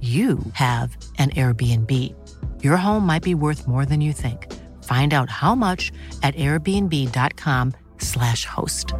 you 0.00 0.38
have 0.52 0.96
an 1.18 1.30
Airbnb. 1.30 1.92
Your 2.62 2.76
home 2.76 3.04
might 3.04 3.24
be 3.24 3.34
worth 3.34 3.66
more 3.66 3.84
than 3.84 4.00
you 4.00 4.12
think. 4.12 4.54
Find 4.84 5.12
out 5.12 5.28
how 5.28 5.56
much 5.56 5.90
at 6.22 6.36
airbnb.com/slash 6.36 8.44
host. 8.44 8.94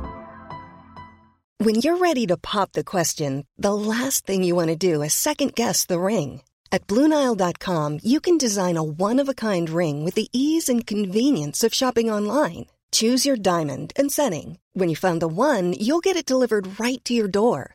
When 1.59 1.77
you're 1.77 1.99
ready 1.99 2.27
to 2.27 2.37
pop 2.37 2.73
the 2.73 2.83
question, 2.85 3.47
the 3.57 3.75
last 3.75 4.27
thing 4.27 4.43
you 4.43 4.57
want 4.57 4.69
to 4.69 4.77
do 4.77 5.03
is 5.03 5.15
second 5.15 5.55
guess 5.55 5.87
the 5.87 6.01
ring. 6.01 6.43
At 6.71 6.87
Bluenile.com, 6.87 8.01
you 8.03 8.21
can 8.21 8.37
design 8.39 8.77
a 8.77 8.83
one 8.83 9.19
of 9.19 9.29
a 9.29 9.35
kind 9.35 9.71
ring 9.71 10.05
with 10.05 10.15
the 10.15 10.29
ease 10.33 10.69
and 10.69 10.87
convenience 10.87 11.65
of 11.65 11.75
shopping 11.75 12.11
online. 12.11 12.67
Choose 12.93 13.27
your 13.27 13.37
diamond 13.37 13.93
and 13.97 14.13
setting. 14.13 14.59
When 14.73 14.89
you 14.89 14.95
find 14.95 15.21
the 15.21 15.27
one, 15.27 15.73
you'll 15.73 15.99
get 15.99 16.17
it 16.17 16.25
delivered 16.25 16.79
right 16.79 17.05
to 17.05 17.13
your 17.13 17.29
door. 17.29 17.75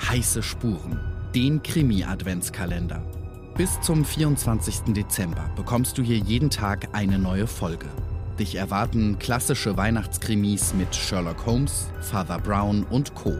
heiße 0.00 0.42
Spuren, 0.42 1.00
den 1.34 1.62
Krimi-Adventskalender. 1.62 3.02
Bis 3.56 3.80
zum 3.80 4.04
24. 4.04 4.94
Dezember 4.94 5.50
bekommst 5.56 5.98
du 5.98 6.02
hier 6.02 6.18
jeden 6.18 6.50
Tag 6.50 6.88
eine 6.92 7.18
neue 7.18 7.46
Folge. 7.46 7.86
Dich 8.38 8.54
erwarten 8.54 9.18
klassische 9.18 9.76
Weihnachtskrimis 9.76 10.74
mit 10.74 10.94
Sherlock 10.94 11.44
Holmes, 11.44 11.88
Father 12.00 12.38
Brown 12.38 12.84
und 12.84 13.14
Co. 13.14 13.34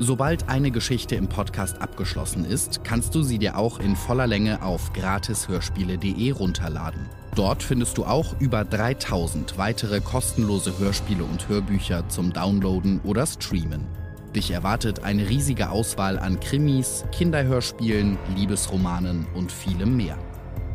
Sobald 0.00 0.48
eine 0.48 0.70
Geschichte 0.70 1.14
im 1.14 1.28
Podcast 1.28 1.80
abgeschlossen 1.80 2.44
ist, 2.44 2.82
kannst 2.84 3.14
du 3.14 3.22
sie 3.22 3.38
dir 3.38 3.56
auch 3.56 3.78
in 3.78 3.94
voller 3.94 4.26
Länge 4.26 4.62
auf 4.62 4.92
gratishörspiele.de 4.92 6.32
runterladen. 6.32 7.08
Dort 7.36 7.62
findest 7.62 7.96
du 7.96 8.04
auch 8.04 8.34
über 8.40 8.64
3000 8.64 9.56
weitere 9.56 10.00
kostenlose 10.00 10.78
Hörspiele 10.78 11.22
und 11.22 11.48
Hörbücher 11.48 12.08
zum 12.08 12.32
Downloaden 12.32 13.00
oder 13.04 13.24
Streamen. 13.26 13.86
Dich 14.34 14.52
erwartet 14.52 15.02
eine 15.02 15.28
riesige 15.28 15.70
Auswahl 15.70 16.18
an 16.18 16.38
Krimis, 16.38 17.04
Kinderhörspielen, 17.10 18.16
Liebesromanen 18.36 19.26
und 19.34 19.50
vielem 19.50 19.96
mehr. 19.96 20.16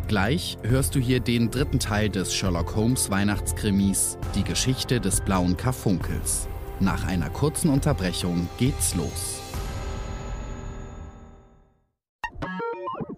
Gleich 0.07 0.57
hörst 0.61 0.93
du 0.93 0.99
hier 0.99 1.19
den 1.19 1.49
dritten 1.49 1.79
Teil 1.79 2.09
des 2.09 2.33
Sherlock 2.33 2.75
Holmes 2.75 3.09
Weihnachtskrimis, 3.09 4.17
die 4.35 4.43
Geschichte 4.43 4.99
des 4.99 5.21
blauen 5.21 5.55
Karfunkels. 5.57 6.47
Nach 6.79 7.07
einer 7.07 7.29
kurzen 7.29 7.69
Unterbrechung 7.69 8.49
geht's 8.57 8.93
los. 8.93 9.41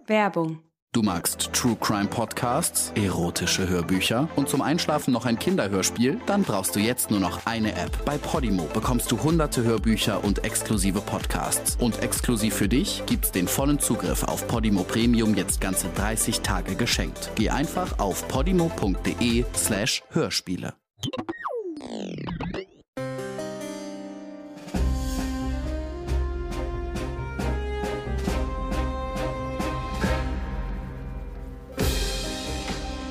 Werbung. 0.06 0.67
Du 0.94 1.02
magst 1.02 1.52
True 1.52 1.76
Crime 1.78 2.08
Podcasts, 2.08 2.92
erotische 2.94 3.68
Hörbücher 3.68 4.26
und 4.36 4.48
zum 4.48 4.62
Einschlafen 4.62 5.12
noch 5.12 5.26
ein 5.26 5.38
Kinderhörspiel? 5.38 6.18
Dann 6.24 6.44
brauchst 6.44 6.74
du 6.74 6.80
jetzt 6.80 7.10
nur 7.10 7.20
noch 7.20 7.44
eine 7.44 7.72
App. 7.72 8.06
Bei 8.06 8.16
Podimo 8.16 8.62
bekommst 8.72 9.12
du 9.12 9.22
hunderte 9.22 9.62
Hörbücher 9.62 10.24
und 10.24 10.46
exklusive 10.46 11.02
Podcasts. 11.02 11.76
Und 11.78 12.02
exklusiv 12.02 12.54
für 12.54 12.68
dich 12.68 13.02
gibt's 13.04 13.30
den 13.32 13.48
vollen 13.48 13.78
Zugriff 13.78 14.22
auf 14.22 14.48
Podimo 14.48 14.82
Premium 14.82 15.34
jetzt 15.34 15.60
ganze 15.60 15.88
30 15.90 16.40
Tage 16.40 16.74
geschenkt. 16.74 17.32
Geh 17.34 17.50
einfach 17.50 17.98
auf 17.98 18.26
podimo.de 18.26 19.44
slash 19.54 20.02
Hörspiele. 20.08 20.72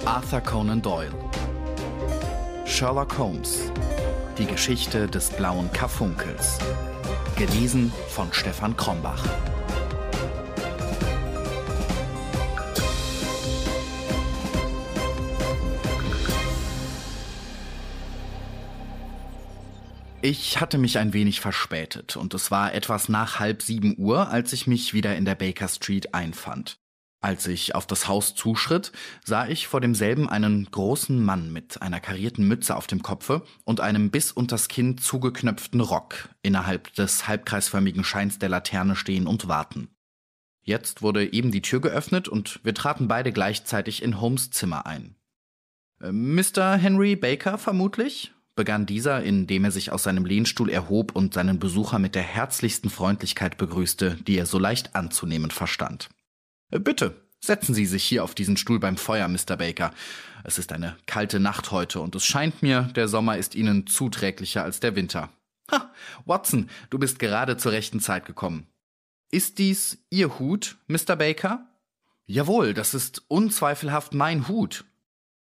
Arthur 0.08 0.40
Conan 0.40 0.82
Doyle. 0.82 1.12
Sherlock 2.66 3.18
Holmes. 3.18 3.70
Die 4.38 4.46
Geschichte 4.46 5.06
des 5.06 5.30
blauen 5.32 5.70
Karfunkels. 5.74 6.60
Gelesen 7.36 7.92
von 8.08 8.32
Stefan 8.32 8.78
Krombach. 8.78 9.22
Ich 20.22 20.62
hatte 20.62 20.78
mich 20.78 21.00
ein 21.00 21.12
wenig 21.12 21.42
verspätet 21.42 22.16
und 22.16 22.34
es 22.34 22.50
war 22.50 22.74
etwas 22.74 23.10
nach 23.10 23.40
halb 23.40 23.62
sieben 23.62 23.96
Uhr, 23.98 24.30
als 24.30 24.54
ich 24.54 24.68
mich 24.68 24.94
wieder 24.94 25.18
in 25.18 25.26
der 25.26 25.36
Baker 25.36 25.68
Street 25.68 26.14
einfand. 26.14 26.80
Als 27.28 27.46
ich 27.46 27.76
auf 27.76 27.86
das 27.86 28.08
Haus 28.08 28.36
zuschritt, 28.36 28.94
sah 29.22 29.50
ich 29.50 29.68
vor 29.68 29.82
demselben 29.82 30.30
einen 30.30 30.64
großen 30.64 31.22
Mann 31.22 31.52
mit 31.52 31.82
einer 31.82 32.00
karierten 32.00 32.48
Mütze 32.48 32.74
auf 32.74 32.88
dem 32.88 33.04
Kopfe 33.04 33.44
und 33.66 33.82
einem 33.82 34.12
bis 34.12 34.32
unters 34.32 34.70
Kinn 34.70 34.98
zugeknöpften 34.98 35.82
Rock 35.82 36.30
innerhalb 36.42 36.94
des 36.94 37.28
halbkreisförmigen 37.28 38.06
Scheins 38.06 38.40
der 38.40 38.48
Laterne 38.48 38.96
stehen 38.96 39.28
und 39.28 39.50
warten. 39.50 39.90
Jetzt 40.62 41.02
wurde 41.02 41.34
eben 41.34 41.52
die 41.52 41.62
Tür 41.62 41.82
geöffnet 41.82 42.30
und 42.30 42.62
wir 42.64 42.74
traten 42.74 43.10
beide 43.10 43.34
gleichzeitig 43.34 44.04
in 44.04 44.22
Holmes 44.22 44.52
Zimmer 44.52 44.86
ein. 44.86 45.18
Äh, 46.02 46.14
Mr. 46.14 46.78
Henry 46.78 47.18
Baker 47.18 47.58
vermutlich? 47.58 48.32
begann 48.56 48.86
dieser, 48.86 49.22
indem 49.22 49.66
er 49.66 49.72
sich 49.72 49.92
aus 49.92 50.04
seinem 50.04 50.24
Lehnstuhl 50.24 50.70
erhob 50.70 51.14
und 51.14 51.34
seinen 51.34 51.60
Besucher 51.60 52.00
mit 52.00 52.16
der 52.16 52.24
herzlichsten 52.24 52.90
Freundlichkeit 52.90 53.58
begrüßte, 53.58 54.16
die 54.16 54.38
er 54.38 54.46
so 54.46 54.60
leicht 54.60 54.96
anzunehmen 54.96 55.52
verstand. 55.52 56.08
Bitte, 56.70 57.22
setzen 57.40 57.74
Sie 57.74 57.86
sich 57.86 58.04
hier 58.04 58.24
auf 58.24 58.36
diesen 58.36 58.58
Stuhl 58.58 58.80
beim 58.80 58.98
Feuer, 58.98 59.28
Mr. 59.28 59.56
Baker. 59.58 59.94
Es 60.44 60.58
ist 60.58 60.74
eine 60.74 60.98
kalte 61.06 61.40
Nacht 61.40 61.72
heute 61.72 62.02
und 62.02 62.16
es 62.16 62.26
scheint 62.26 62.62
mir, 62.62 62.84
der 62.96 63.08
Sommer 63.08 63.38
ist 63.38 63.56
Ihnen 63.56 63.88
zuträglicher 63.88 64.64
als 64.64 64.80
der 64.80 64.96
Winter. 64.96 65.30
Ha, 65.72 65.92
Watson, 66.26 66.70
du 66.90 67.00
bist 67.00 67.20
gerade 67.20 67.58
zur 67.58 67.72
rechten 67.72 68.00
Zeit 68.00 68.26
gekommen. 68.26 68.68
Ist 69.32 69.60
dies 69.60 70.06
Ihr 70.10 70.40
Hut, 70.40 70.78
Mr. 70.88 71.16
Baker? 71.16 71.66
Jawohl, 72.26 72.74
das 72.74 72.94
ist 72.94 73.24
unzweifelhaft 73.30 74.14
mein 74.14 74.48
Hut. 74.48 74.86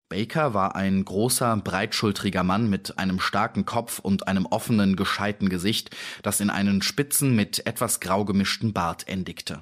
Baker 0.10 0.56
war 0.56 0.76
ein 0.76 1.06
großer, 1.06 1.58
breitschultriger 1.58 2.44
Mann 2.44 2.70
mit 2.70 2.98
einem 2.98 3.20
starken 3.20 3.66
Kopf 3.66 4.00
und 4.00 4.28
einem 4.28 4.48
offenen, 4.48 4.96
gescheiten 4.96 5.50
Gesicht, 5.50 5.96
das 6.24 6.40
in 6.40 6.50
einen 6.50 6.82
spitzen, 6.82 7.36
mit 7.36 7.66
etwas 7.68 8.00
grau 8.00 8.26
gemischten 8.26 8.74
Bart 8.74 9.08
endigte. 9.08 9.62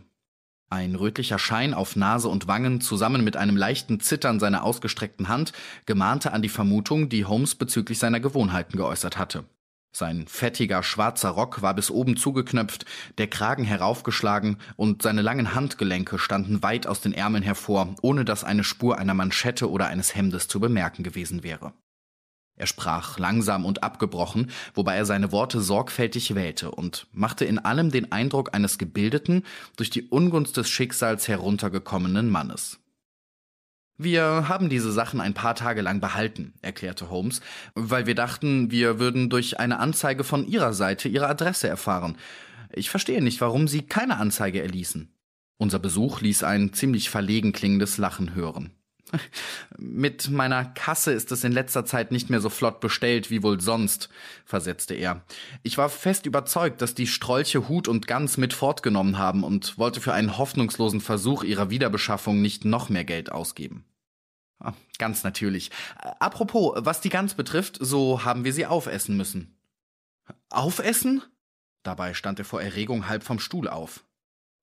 Ein 0.70 0.96
rötlicher 0.96 1.40
Schein 1.40 1.74
auf 1.74 1.96
Nase 1.96 2.28
und 2.28 2.48
Wangen 2.48 2.82
zusammen 2.82 3.24
mit 3.24 3.38
einem 3.38 3.56
leichten 3.56 4.02
Zittern 4.02 4.40
seiner 4.40 4.64
ausgestreckten 4.64 5.30
Hand 5.30 5.54
gemahnte 5.86 6.34
an 6.34 6.42
die 6.42 6.50
Vermutung, 6.50 7.08
die 7.08 7.24
Holmes 7.24 7.56
bezüglich 7.56 8.00
seiner 8.00 8.20
Gewohnheiten 8.20 8.76
geäußert 8.76 9.18
hatte. 9.18 9.46
Sein 9.94 10.28
fettiger 10.28 10.84
schwarzer 10.84 11.30
Rock 11.30 11.62
war 11.62 11.74
bis 11.74 11.90
oben 11.90 12.18
zugeknöpft, 12.18 12.86
der 13.18 13.28
Kragen 13.28 13.64
heraufgeschlagen 13.64 14.58
und 14.76 15.02
seine 15.02 15.22
langen 15.22 15.56
Handgelenke 15.56 16.20
standen 16.20 16.62
weit 16.62 16.86
aus 16.86 17.00
den 17.00 17.14
Ärmeln 17.14 17.44
hervor, 17.44 17.96
ohne 18.02 18.26
dass 18.26 18.44
eine 18.44 18.66
Spur 18.66 18.98
einer 18.98 19.14
Manschette 19.14 19.72
oder 19.72 19.88
eines 19.88 20.16
Hemdes 20.16 20.50
zu 20.50 20.60
bemerken 20.60 21.02
gewesen 21.02 21.44
wäre. 21.44 21.74
Er 22.58 22.66
sprach 22.68 23.20
langsam 23.20 23.66
und 23.66 23.84
abgebrochen, 23.84 24.50
wobei 24.74 24.96
er 24.96 25.06
seine 25.06 25.32
Worte 25.32 25.62
sorgfältig 25.62 26.34
wählte 26.34 26.72
und 26.72 27.08
machte 27.14 27.46
in 27.46 27.60
allem 27.60 27.92
den 27.92 28.12
Eindruck 28.12 28.54
eines 28.54 28.80
gebildeten, 28.80 29.44
durch 29.76 29.92
die 29.92 30.04
Ungunst 30.04 30.58
des 30.58 30.68
Schicksals 30.68 31.28
heruntergekommenen 31.28 32.30
Mannes. 32.30 32.80
Wir 34.00 34.48
haben 34.48 34.70
diese 34.70 34.92
Sachen 34.92 35.22
ein 35.22 35.34
paar 35.34 35.56
Tage 35.56 35.82
lang 35.82 36.00
behalten, 36.00 36.54
erklärte 36.62 37.10
Holmes, 37.10 37.42
weil 37.74 38.06
wir 38.06 38.14
dachten, 38.14 38.70
wir 38.70 39.00
würden 39.00 39.30
durch 39.30 39.60
eine 39.60 39.80
Anzeige 39.80 40.24
von 40.24 40.48
Ihrer 40.48 40.74
Seite 40.74 41.10
Ihre 41.10 41.28
Adresse 41.28 41.68
erfahren. 41.68 42.18
Ich 42.74 42.90
verstehe 42.90 43.24
nicht, 43.24 43.42
warum 43.42 43.68
Sie 43.68 43.84
keine 43.84 44.18
Anzeige 44.18 44.62
erließen. 44.62 45.12
Unser 45.58 45.80
Besuch 45.80 46.22
ließ 46.22 46.44
ein 46.44 46.74
ziemlich 46.74 47.10
verlegen 47.10 47.54
klingendes 47.54 47.98
Lachen 47.98 48.36
hören. 48.36 48.77
Mit 49.78 50.30
meiner 50.30 50.66
Kasse 50.66 51.12
ist 51.12 51.32
es 51.32 51.44
in 51.44 51.52
letzter 51.52 51.86
Zeit 51.86 52.12
nicht 52.12 52.30
mehr 52.30 52.42
so 52.42 52.50
flott 52.50 52.80
bestellt 52.80 53.30
wie 53.30 53.44
wohl 53.44 53.62
sonst, 53.62 54.10
versetzte 54.46 54.94
er. 54.94 55.24
Ich 55.64 55.78
war 55.78 55.90
fest 55.90 56.26
überzeugt, 56.26 56.82
dass 56.82 56.96
die 56.96 57.08
Strolche 57.08 57.68
Hut 57.70 57.88
und 57.88 58.08
Gans 58.08 58.38
mit 58.38 58.54
fortgenommen 58.54 59.18
haben 59.18 59.44
und 59.44 59.78
wollte 59.78 60.02
für 60.02 60.14
einen 60.14 60.38
hoffnungslosen 60.38 61.02
Versuch 61.02 61.44
ihrer 61.44 61.70
Wiederbeschaffung 61.70 62.42
nicht 62.42 62.66
noch 62.66 62.90
mehr 62.90 63.06
Geld 63.06 63.32
ausgeben. 63.32 63.86
Ah, 64.60 64.74
ganz 64.98 65.24
natürlich. 65.24 65.70
Apropos, 66.20 66.74
was 66.78 67.02
die 67.02 67.10
Gans 67.10 67.36
betrifft, 67.36 67.78
so 67.80 68.26
haben 68.26 68.44
wir 68.44 68.54
sie 68.54 68.66
aufessen 68.66 69.16
müssen. 69.16 69.56
Aufessen? 70.50 71.22
Dabei 71.84 72.14
stand 72.14 72.40
er 72.40 72.46
vor 72.46 72.62
Erregung 72.62 73.08
halb 73.08 73.24
vom 73.24 73.40
Stuhl 73.40 73.68
auf. 73.68 74.04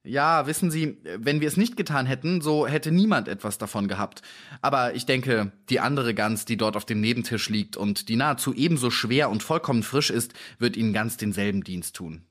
Ja, 0.06 0.46
wissen 0.46 0.70
Sie, 0.70 0.98
wenn 1.02 1.40
wir 1.40 1.48
es 1.48 1.56
nicht 1.56 1.78
getan 1.78 2.04
hätten, 2.04 2.42
so 2.42 2.66
hätte 2.66 2.92
niemand 2.92 3.26
etwas 3.26 3.56
davon 3.56 3.88
gehabt. 3.88 4.20
Aber 4.60 4.94
ich 4.94 5.06
denke, 5.06 5.52
die 5.70 5.80
andere 5.80 6.12
Gans, 6.14 6.44
die 6.44 6.58
dort 6.58 6.76
auf 6.76 6.84
dem 6.84 7.00
Nebentisch 7.00 7.48
liegt 7.48 7.78
und 7.78 8.10
die 8.10 8.16
nahezu 8.16 8.52
ebenso 8.52 8.90
schwer 8.90 9.30
und 9.30 9.42
vollkommen 9.42 9.82
frisch 9.82 10.10
ist, 10.10 10.34
wird 10.58 10.76
Ihnen 10.76 10.92
ganz 10.92 11.16
denselben 11.16 11.64
Dienst 11.64 11.96
tun. 11.96 12.26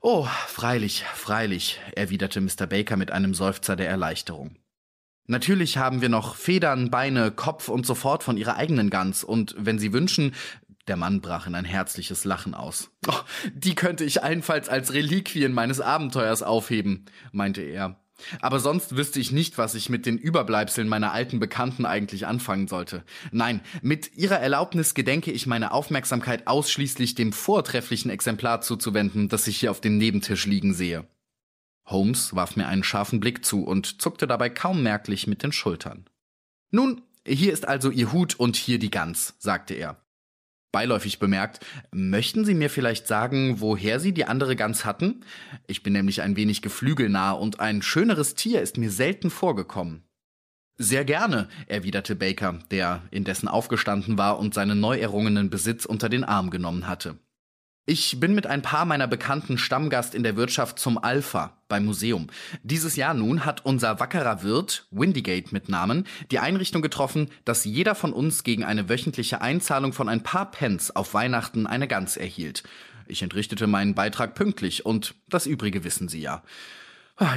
Oh, 0.00 0.28
freilich, 0.46 1.04
freilich, 1.14 1.80
erwiderte 1.96 2.42
Mr. 2.42 2.66
Baker 2.66 2.98
mit 2.98 3.10
einem 3.10 3.32
Seufzer 3.32 3.76
der 3.76 3.88
Erleichterung. 3.88 4.56
Natürlich 5.26 5.78
haben 5.78 6.02
wir 6.02 6.10
noch 6.10 6.36
Federn, 6.36 6.90
Beine, 6.90 7.30
Kopf 7.30 7.70
und 7.70 7.86
so 7.86 7.94
fort 7.94 8.22
von 8.22 8.36
ihrer 8.36 8.56
eigenen 8.56 8.90
Gans, 8.90 9.24
und 9.24 9.54
wenn 9.58 9.78
Sie 9.78 9.94
wünschen, 9.94 10.34
der 10.86 10.96
Mann 10.96 11.20
brach 11.20 11.46
in 11.46 11.54
ein 11.54 11.64
herzliches 11.64 12.24
Lachen 12.24 12.54
aus. 12.54 12.90
Oh, 13.06 13.20
die 13.54 13.74
könnte 13.74 14.04
ich 14.04 14.22
allenfalls 14.22 14.68
als 14.68 14.92
Reliquien 14.92 15.52
meines 15.52 15.80
Abenteuers 15.80 16.42
aufheben, 16.42 17.06
meinte 17.32 17.62
er. 17.62 18.00
Aber 18.40 18.60
sonst 18.60 18.96
wüsste 18.96 19.18
ich 19.20 19.32
nicht, 19.32 19.58
was 19.58 19.74
ich 19.74 19.88
mit 19.88 20.06
den 20.06 20.18
Überbleibseln 20.18 20.88
meiner 20.88 21.12
alten 21.12 21.40
Bekannten 21.40 21.84
eigentlich 21.84 22.26
anfangen 22.26 22.68
sollte. 22.68 23.02
Nein, 23.32 23.60
mit 23.82 24.16
Ihrer 24.16 24.38
Erlaubnis 24.38 24.94
gedenke 24.94 25.32
ich 25.32 25.46
meine 25.46 25.72
Aufmerksamkeit 25.72 26.46
ausschließlich 26.46 27.14
dem 27.14 27.32
vortrefflichen 27.32 28.10
Exemplar 28.10 28.60
zuzuwenden, 28.60 29.28
das 29.28 29.46
ich 29.46 29.58
hier 29.58 29.70
auf 29.70 29.80
dem 29.80 29.98
Nebentisch 29.98 30.46
liegen 30.46 30.74
sehe. 30.74 31.06
Holmes 31.86 32.34
warf 32.34 32.56
mir 32.56 32.66
einen 32.66 32.84
scharfen 32.84 33.20
Blick 33.20 33.44
zu 33.44 33.64
und 33.64 34.00
zuckte 34.00 34.26
dabei 34.26 34.48
kaum 34.48 34.82
merklich 34.82 35.26
mit 35.26 35.42
den 35.42 35.52
Schultern. 35.52 36.08
Nun, 36.70 37.02
hier 37.26 37.52
ist 37.52 37.68
also 37.68 37.90
Ihr 37.90 38.12
Hut 38.12 38.34
und 38.34 38.56
hier 38.56 38.78
die 38.78 38.90
Gans, 38.90 39.34
sagte 39.38 39.74
er. 39.74 40.03
Beiläufig 40.74 41.20
bemerkt, 41.20 41.64
möchten 41.92 42.44
Sie 42.44 42.52
mir 42.52 42.68
vielleicht 42.68 43.06
sagen, 43.06 43.60
woher 43.60 44.00
Sie 44.00 44.10
die 44.10 44.24
andere 44.24 44.56
Gans 44.56 44.84
hatten? 44.84 45.20
Ich 45.68 45.84
bin 45.84 45.92
nämlich 45.92 46.20
ein 46.20 46.34
wenig 46.34 46.62
geflügelnah 46.62 47.30
und 47.30 47.60
ein 47.60 47.80
schöneres 47.80 48.34
Tier 48.34 48.60
ist 48.60 48.76
mir 48.76 48.90
selten 48.90 49.30
vorgekommen. 49.30 50.02
Sehr 50.76 51.04
gerne, 51.04 51.46
erwiderte 51.68 52.16
Baker, 52.16 52.58
der 52.72 53.02
indessen 53.12 53.46
aufgestanden 53.46 54.18
war 54.18 54.40
und 54.40 54.52
seinen 54.52 54.80
neu 54.80 54.98
errungenen 54.98 55.48
Besitz 55.48 55.84
unter 55.84 56.08
den 56.08 56.24
Arm 56.24 56.50
genommen 56.50 56.88
hatte. 56.88 57.20
Ich 57.86 58.18
bin 58.18 58.34
mit 58.34 58.46
ein 58.46 58.62
paar 58.62 58.86
meiner 58.86 59.06
bekannten 59.06 59.58
Stammgast 59.58 60.14
in 60.14 60.22
der 60.22 60.36
Wirtschaft 60.36 60.78
zum 60.78 60.96
Alpha 60.96 61.58
beim 61.68 61.84
Museum. 61.84 62.28
Dieses 62.62 62.96
Jahr 62.96 63.12
nun 63.12 63.44
hat 63.44 63.66
unser 63.66 64.00
wackerer 64.00 64.42
Wirt, 64.42 64.86
Windygate 64.90 65.52
mit 65.52 65.68
Namen, 65.68 66.06
die 66.30 66.38
Einrichtung 66.38 66.80
getroffen, 66.80 67.28
dass 67.44 67.66
jeder 67.66 67.94
von 67.94 68.14
uns 68.14 68.42
gegen 68.42 68.64
eine 68.64 68.88
wöchentliche 68.88 69.42
Einzahlung 69.42 69.92
von 69.92 70.08
ein 70.08 70.22
paar 70.22 70.50
Pence 70.50 70.96
auf 70.96 71.12
Weihnachten 71.12 71.66
eine 71.66 71.86
Gans 71.86 72.16
erhielt. 72.16 72.62
Ich 73.06 73.22
entrichtete 73.22 73.66
meinen 73.66 73.94
Beitrag 73.94 74.34
pünktlich 74.34 74.86
und 74.86 75.14
das 75.28 75.44
übrige 75.44 75.84
wissen 75.84 76.08
Sie 76.08 76.22
ja. 76.22 76.42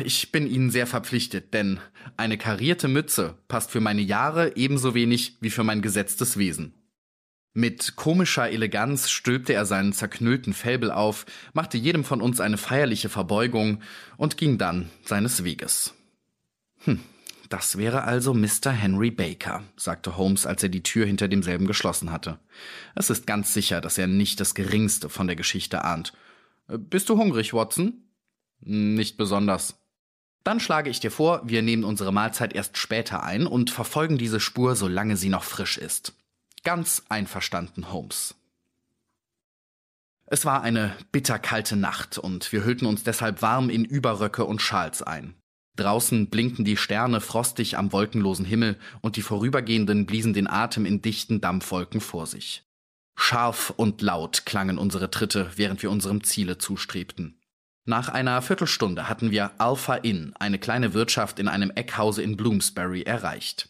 Ich 0.05 0.31
bin 0.31 0.47
Ihnen 0.47 0.71
sehr 0.71 0.88
verpflichtet, 0.88 1.53
denn 1.53 1.81
eine 2.15 2.38
karierte 2.38 2.88
Mütze 2.88 3.38
passt 3.50 3.69
für 3.69 3.81
meine 3.81 4.01
Jahre 4.01 4.55
ebenso 4.55 4.95
wenig 4.95 5.35
wie 5.41 5.50
für 5.50 5.65
mein 5.65 5.81
gesetztes 5.81 6.38
Wesen. 6.38 6.76
Mit 7.53 7.95
komischer 7.95 8.49
Eleganz 8.49 9.09
stülpte 9.09 9.53
er 9.53 9.65
seinen 9.65 9.94
zerknüllten 9.94 10.53
Fälbel 10.53 10.91
auf, 10.91 11.25
machte 11.53 11.77
jedem 11.77 12.03
von 12.03 12.21
uns 12.21 12.39
eine 12.39 12.57
feierliche 12.57 13.09
Verbeugung 13.09 13.81
und 14.15 14.38
ging 14.38 14.57
dann 14.57 14.89
seines 15.03 15.44
Weges. 15.44 15.94
Hm, 16.83 16.99
das 17.49 17.77
wäre 17.77 18.03
also 18.03 18.33
Mr. 18.33 18.71
Henry 18.71 19.09
Baker, 19.09 19.63
sagte 19.75 20.17
Holmes, 20.17 20.45
als 20.45 20.63
er 20.63 20.69
die 20.69 20.83
Tür 20.83 21.05
hinter 21.05 21.27
demselben 21.27 21.65
geschlossen 21.65 22.11
hatte. 22.11 22.39
Es 22.95 23.09
ist 23.09 23.25
ganz 23.25 23.53
sicher, 23.53 23.81
dass 23.81 23.97
er 23.97 24.07
nicht 24.07 24.39
das 24.39 24.53
geringste 24.53 25.09
von 25.09 25.27
der 25.27 25.35
Geschichte 25.35 25.83
ahnt. 25.83 26.13
Bist 26.67 27.09
du 27.09 27.17
hungrig, 27.17 27.53
Watson? 27.53 28.03
Nicht 28.59 29.17
besonders. 29.17 29.79
Dann 30.43 30.59
schlage 30.59 30.89
ich 30.89 31.00
dir 31.00 31.11
vor, 31.11 31.41
wir 31.45 31.61
nehmen 31.61 31.83
unsere 31.83 32.11
Mahlzeit 32.11 32.53
erst 32.53 32.77
später 32.77 33.23
ein 33.23 33.47
und 33.47 33.69
verfolgen 33.69 34.17
diese 34.17 34.39
Spur, 34.39 34.75
solange 34.75 35.17
sie 35.17 35.29
noch 35.29 35.43
frisch 35.43 35.77
ist. 35.77 36.13
Ganz 36.67 37.03
einverstanden, 37.07 37.93
Holmes. 37.93 38.35
Es 40.25 40.43
war 40.43 40.63
eine 40.63 40.97
bitterkalte 41.13 41.77
Nacht 41.77 42.17
und 42.17 42.51
wir 42.51 42.65
hüllten 42.65 42.87
uns 42.87 43.05
deshalb 43.05 43.41
warm 43.41 43.69
in 43.69 43.85
Überröcke 43.85 44.43
und 44.43 44.61
Schals 44.61 45.01
ein. 45.01 45.35
Draußen 45.77 46.29
blinkten 46.29 46.65
die 46.65 46.75
Sterne 46.75 47.21
frostig 47.21 47.77
am 47.77 47.93
wolkenlosen 47.93 48.43
Himmel 48.43 48.77
und 48.99 49.15
die 49.15 49.21
Vorübergehenden 49.21 50.05
bliesen 50.05 50.33
den 50.33 50.49
Atem 50.49 50.85
in 50.85 51.01
dichten 51.01 51.39
Dampfwolken 51.39 52.01
vor 52.01 52.25
sich. 52.25 52.65
Scharf 53.15 53.69
und 53.69 54.01
laut 54.01 54.45
klangen 54.45 54.77
unsere 54.77 55.09
Tritte, 55.09 55.49
während 55.55 55.81
wir 55.83 55.89
unserem 55.89 56.21
Ziele 56.25 56.57
zustrebten. 56.57 57.39
Nach 57.85 58.09
einer 58.09 58.41
Viertelstunde 58.41 59.07
hatten 59.07 59.31
wir 59.31 59.51
Alpha 59.57 59.95
Inn, 59.95 60.33
eine 60.37 60.59
kleine 60.59 60.93
Wirtschaft 60.93 61.39
in 61.39 61.47
einem 61.47 61.71
Eckhause 61.71 62.23
in 62.23 62.35
Bloomsbury, 62.35 63.03
erreicht. 63.03 63.69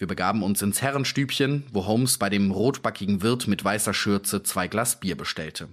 Wir 0.00 0.06
begaben 0.06 0.42
uns 0.42 0.62
ins 0.62 0.80
Herrenstübchen, 0.80 1.64
wo 1.72 1.84
Holmes 1.84 2.16
bei 2.16 2.30
dem 2.30 2.52
rotbackigen 2.52 3.20
Wirt 3.20 3.46
mit 3.46 3.62
weißer 3.62 3.92
Schürze 3.92 4.42
zwei 4.42 4.66
Glas 4.66 4.98
Bier 4.98 5.14
bestellte. 5.14 5.68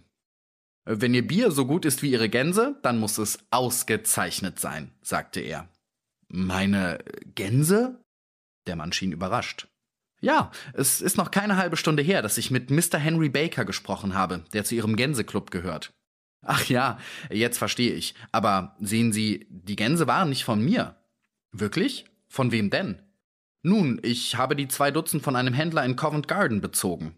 Wenn 0.84 1.14
Ihr 1.14 1.26
Bier 1.26 1.50
so 1.50 1.66
gut 1.66 1.86
ist 1.86 2.04
wie 2.04 2.12
Ihre 2.12 2.28
Gänse, 2.28 2.78
dann 2.84 3.00
muss 3.00 3.18
es 3.20 3.40
ausgezeichnet 3.52 4.60
sein, 4.60 4.92
sagte 5.02 5.40
er. 5.40 5.70
Meine 6.28 7.00
Gänse? 7.36 8.04
Der 8.68 8.76
Mann 8.76 8.92
schien 8.92 9.14
überrascht. 9.14 9.70
Ja, 10.20 10.52
es 10.74 11.00
ist 11.00 11.16
noch 11.16 11.32
keine 11.32 11.56
halbe 11.56 11.78
Stunde 11.78 12.04
her, 12.04 12.22
dass 12.22 12.38
ich 12.38 12.52
mit 12.52 12.70
Mr. 12.70 12.98
Henry 12.98 13.30
Baker 13.30 13.64
gesprochen 13.64 14.14
habe, 14.14 14.44
der 14.52 14.66
zu 14.66 14.76
Ihrem 14.76 14.98
Gänseklub 14.98 15.52
gehört. 15.52 15.94
Ach 16.46 16.66
ja, 16.66 17.00
jetzt 17.32 17.60
verstehe 17.60 17.94
ich. 17.94 18.14
Aber 18.34 18.76
sehen 18.82 19.14
Sie, 19.14 19.48
die 19.50 19.78
Gänse 19.78 20.06
waren 20.06 20.28
nicht 20.28 20.44
von 20.44 20.62
mir. 20.62 20.98
Wirklich? 21.54 22.06
Von 22.28 22.52
wem 22.52 22.70
denn? 22.70 23.07
Nun, 23.68 24.00
ich 24.02 24.38
habe 24.38 24.56
die 24.56 24.70
zwei 24.70 24.92
Dutzend 24.92 25.24
von 25.24 25.36
einem 25.36 25.54
Händler 25.54 25.84
in 25.84 25.98
Covent 25.98 26.30
Garden 26.30 26.62
bezogen. 26.62 27.18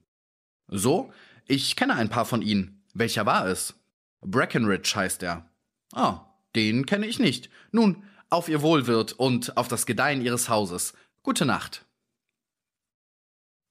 So? 0.67 1.13
Ich 1.45 1.75
kenne 1.75 1.93
ein 1.93 2.09
paar 2.09 2.25
von 2.25 2.41
ihnen. 2.41 2.83
Welcher 2.95 3.27
war 3.27 3.45
es? 3.45 3.75
Breckenridge 4.21 4.93
heißt 4.95 5.21
er. 5.21 5.47
Ah, 5.93 6.21
den 6.55 6.87
kenne 6.87 7.05
ich 7.05 7.19
nicht. 7.19 7.51
Nun, 7.71 8.03
auf 8.31 8.49
Ihr 8.49 8.63
Wohlwirt 8.63 9.13
und 9.13 9.57
auf 9.57 9.67
das 9.67 9.85
Gedeihen 9.85 10.23
Ihres 10.23 10.49
Hauses. 10.49 10.93
Gute 11.21 11.45
Nacht. 11.45 11.85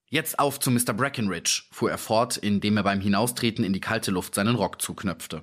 Jetzt 0.09 0.39
auf 0.39 0.61
zu 0.61 0.71
Mr. 0.71 0.93
Breckenridge, 0.93 1.65
fuhr 1.73 1.91
er 1.91 1.99
fort, 1.99 2.37
indem 2.37 2.77
er 2.77 2.85
beim 2.85 3.01
Hinaustreten 3.01 3.65
in 3.65 3.73
die 3.73 3.81
kalte 3.81 4.13
Luft 4.13 4.37
seinen 4.37 4.55
Rock 4.55 4.81
zuknöpfte. 4.81 5.43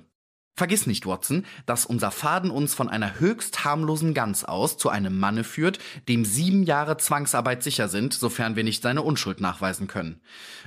Vergiss 0.58 0.86
nicht, 0.86 1.04
Watson, 1.04 1.44
dass 1.66 1.84
unser 1.84 2.10
Faden 2.10 2.50
uns 2.50 2.74
von 2.74 2.88
einer 2.88 3.20
höchst 3.20 3.66
harmlosen 3.66 4.14
Gans 4.14 4.42
aus 4.42 4.78
zu 4.78 4.88
einem 4.88 5.18
Manne 5.18 5.44
führt, 5.44 5.78
dem 6.08 6.24
sieben 6.24 6.62
Jahre 6.62 6.96
Zwangsarbeit 6.96 7.62
sicher 7.62 7.88
sind, 7.88 8.14
sofern 8.14 8.56
wir 8.56 8.64
nicht 8.64 8.82
seine 8.82 9.02
Unschuld 9.02 9.42
nachweisen 9.42 9.86
können. 9.86 10.18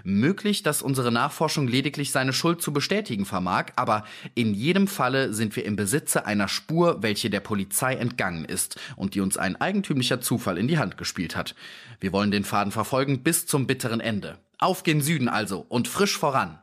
Möglich, 0.04 0.62
dass 0.62 0.84
unsere 0.84 1.12
Nachforschung 1.12 1.68
lediglich 1.68 2.12
seine 2.12 2.34
Schuld 2.34 2.62
zu 2.62 2.72
bestätigen 2.72 3.26
vermag, 3.26 3.72
aber 3.78 4.06
in 4.36 4.54
jedem 4.54 4.88
Falle 4.88 5.34
sind 5.34 5.56
wir 5.56 5.66
im 5.66 5.76
Besitze 5.76 6.28
einer 6.28 6.50
Spur, 6.50 7.02
welche 7.02 7.32
der 7.32 7.40
Polizei 7.40 7.96
entgangen 7.96 8.46
ist 8.46 8.80
und 8.96 9.16
die 9.16 9.22
uns 9.22 9.38
ein 9.38 9.60
eigentümlicher 9.60 10.22
Zufall 10.22 10.60
in 10.60 10.68
die 10.68 10.78
Hand 10.78 11.00
gespielt 11.00 11.36
hat. 11.36 11.56
Wir 12.00 12.14
wollen 12.14 12.30
den 12.30 12.44
Faden 12.44 12.72
verfolgen 12.72 13.24
bis 13.24 13.48
zum 13.48 13.66
bitteren 13.66 14.02
Ende. 14.02 14.38
Auf 14.60 14.84
gen 14.84 15.02
Süden 15.02 15.30
also 15.30 15.66
und 15.68 15.88
frisch 15.88 16.16
voran. 16.16 16.60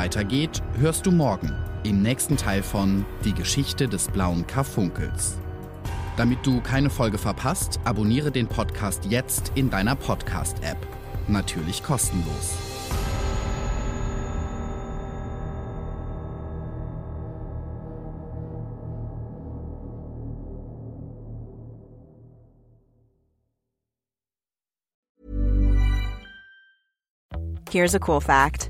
Weitergeht, 0.00 0.62
hörst 0.78 1.04
du 1.04 1.10
morgen 1.10 1.52
im 1.84 2.00
nächsten 2.00 2.38
Teil 2.38 2.62
von 2.62 3.04
Die 3.26 3.34
Geschichte 3.34 3.86
des 3.86 4.08
blauen 4.08 4.46
Karfunkels. 4.46 5.36
Damit 6.16 6.38
du 6.46 6.62
keine 6.62 6.88
Folge 6.88 7.18
verpasst, 7.18 7.78
abonniere 7.84 8.30
den 8.30 8.46
Podcast 8.46 9.04
jetzt 9.10 9.52
in 9.56 9.68
deiner 9.68 9.96
Podcast-App. 9.96 10.78
Natürlich 11.28 11.82
kostenlos. 11.82 12.56
Here's 27.68 27.94
a 27.94 28.00
cool 28.00 28.22
fact 28.22 28.69